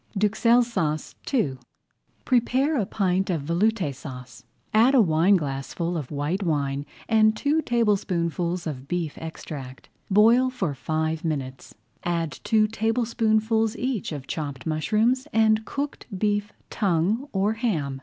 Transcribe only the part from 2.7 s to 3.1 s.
a